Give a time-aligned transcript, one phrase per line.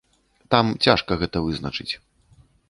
[0.55, 1.89] Там цяжка гэта вызначыць.